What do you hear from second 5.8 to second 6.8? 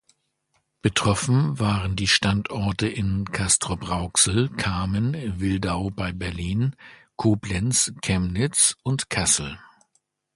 bei Berlin,